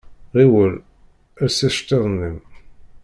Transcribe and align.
Ɣiwel 0.37 0.73
els 1.43 1.57
iceṭṭiḍen-im. 1.67 2.37